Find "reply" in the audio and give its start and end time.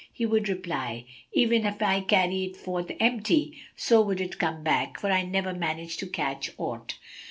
0.49-1.05